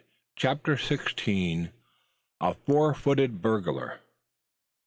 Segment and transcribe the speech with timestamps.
[0.35, 1.71] CHAPTER SIXTEEN.
[2.39, 3.99] A FOUR FOOTED BURGLAR.